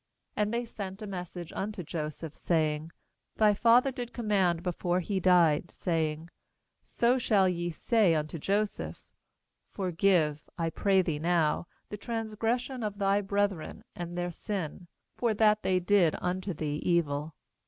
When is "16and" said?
0.35-0.51